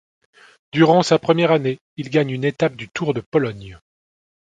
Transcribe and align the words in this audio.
Durant 0.71 1.03
sa 1.03 1.19
première 1.19 1.51
année, 1.51 1.77
il 1.95 2.09
gagne 2.09 2.31
une 2.31 2.43
étape 2.43 2.75
du 2.75 2.89
Tour 2.89 3.13
de 3.13 3.21
Pologne. 3.21 3.77